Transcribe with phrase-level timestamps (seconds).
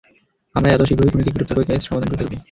[0.55, 2.33] আমরা এতো শীঘ্রই খুনিকে গ্রেপ্তার করে কেস সমাধান করে ফেলব।